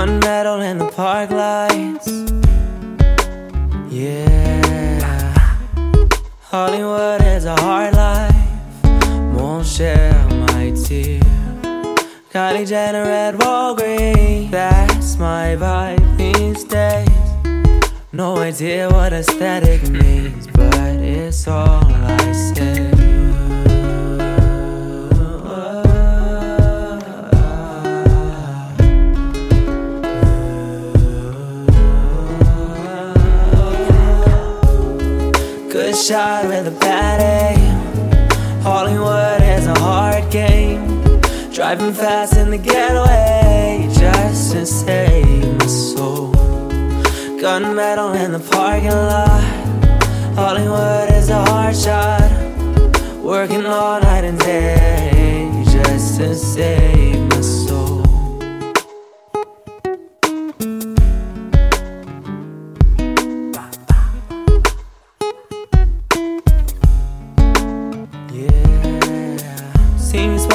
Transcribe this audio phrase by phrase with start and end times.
[0.00, 2.08] gun battle and the park lights.
[3.90, 5.34] Yeah,
[6.40, 8.34] Hollywood is a hard life.
[9.36, 11.20] Won't share my tear.
[12.32, 14.50] Kylie Jenner at Walgreens.
[14.50, 17.08] That's my vibe these days.
[18.10, 21.84] No idea what aesthetic means, but it's all
[22.18, 22.69] I say.
[36.10, 38.62] Shot with a bad aim.
[38.62, 40.82] Hollywood is a hard game.
[41.52, 46.32] Driving fast in the getaway just to save my soul.
[47.40, 49.44] Gunmetal in the parking lot.
[50.34, 52.28] Hollywood is a hard shot.
[53.22, 57.09] Working all night and day just to save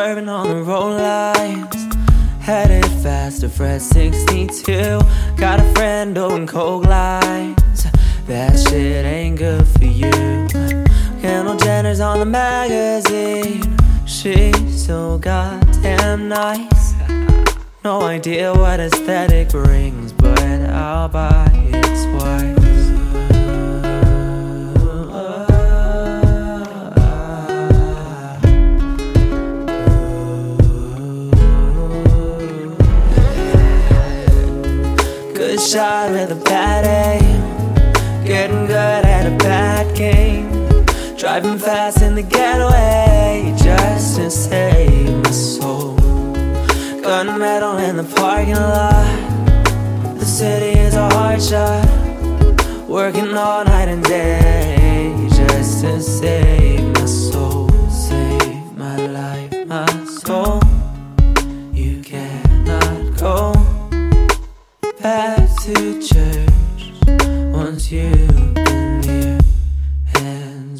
[0.00, 1.94] swerving on the road lines.
[2.40, 4.98] Headed fast to Fred 62.
[5.36, 7.84] Got a friend doing coke lines.
[8.26, 10.10] That shit ain't good for you.
[11.20, 13.76] Kendall Jenner's on the magazine.
[14.06, 16.94] She's so goddamn nice.
[17.84, 22.59] No idea what aesthetic brings, but I'll buy its twice.
[35.70, 38.24] Shot with a bad aim.
[38.24, 40.50] Getting good at a bad game.
[41.16, 45.94] Driving fast in the getaway just to save my soul.
[47.04, 50.18] Gunmetal in the parking lot.
[50.18, 51.86] The city is a hard shot.
[52.88, 57.29] Working all night and day just to save my soul.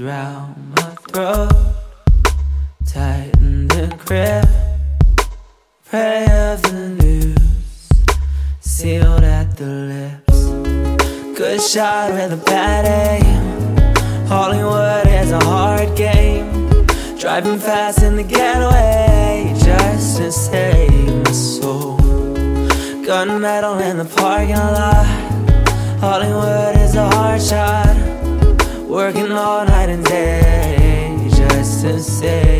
[0.00, 1.50] Round my throat,
[2.86, 4.46] tighten the grip.
[5.84, 7.36] Pray of the news,
[8.60, 10.44] sealed at the lips.
[11.36, 14.26] Good shot with a bad aim.
[14.28, 16.68] Hollywood is a hard game.
[17.18, 21.98] Driving fast in the getaway just to save my soul.
[23.04, 25.06] Gunmetal in the parking lot.
[25.98, 28.17] Hollywood is a hard shot.
[28.88, 32.57] Working all night and day just to save